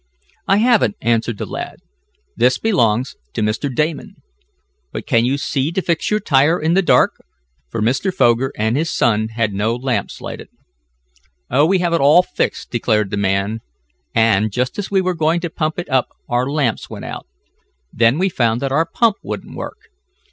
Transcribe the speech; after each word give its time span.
"I 0.47 0.57
haven't," 0.57 0.95
answered 0.99 1.37
the 1.37 1.45
lad. 1.45 1.75
"This 2.35 2.57
belongs 2.57 3.17
to 3.33 3.43
Mr. 3.43 3.69
Damon. 3.71 4.15
But 4.91 5.05
can 5.05 5.25
you 5.25 5.37
see 5.37 5.71
to 5.73 5.79
fix 5.83 6.09
your 6.09 6.19
tire 6.19 6.59
in 6.59 6.73
the 6.73 6.81
dark?" 6.81 7.21
for 7.69 7.83
Mr. 7.83 8.11
Foger 8.11 8.51
and 8.57 8.75
his 8.75 8.89
son 8.89 9.27
had 9.27 9.53
no 9.53 9.75
lamps 9.75 10.19
lighted. 10.19 10.49
"Oh, 11.51 11.67
we 11.67 11.77
have 11.77 11.93
it 11.93 12.01
all 12.01 12.23
fixed," 12.23 12.71
declared 12.71 13.11
the 13.11 13.17
man, 13.17 13.59
"and, 14.15 14.51
just 14.51 14.79
as 14.79 14.89
we 14.89 15.01
were 15.01 15.13
going 15.13 15.39
to 15.41 15.51
pump 15.51 15.77
it 15.77 15.87
up 15.87 16.07
out 16.31 16.49
lamps 16.49 16.89
went 16.89 17.05
out. 17.05 17.27
Then 17.93 18.17
we 18.17 18.27
found 18.27 18.59
that 18.63 18.71
our 18.71 18.87
pump 18.87 19.17
wouldn't 19.21 19.55
work. 19.55 19.89